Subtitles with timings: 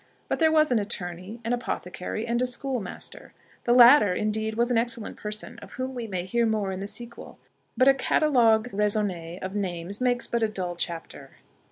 [0.29, 3.33] But there was an attorney, an apothecary, and a schoolmaster.
[3.65, 6.87] The latter, indeed, was an excellent person, of whom we may hear more in the
[6.87, 7.37] sequel;
[7.77, 11.33] but a catalogue raisonné of names makes but a dull chapter.